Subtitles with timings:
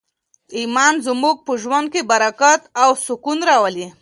[0.59, 3.87] ایمان زموږ په ژوند کي برکت او سکون راولي.